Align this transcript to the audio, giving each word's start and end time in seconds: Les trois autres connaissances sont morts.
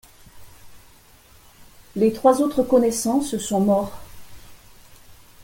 Les 1.95 2.11
trois 2.11 2.41
autres 2.41 2.63
connaissances 2.63 3.37
sont 3.37 3.59
morts. 3.59 3.99